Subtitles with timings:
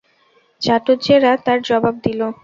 [0.61, 2.27] চাটুজ্যেরা তার জবাব দিলে।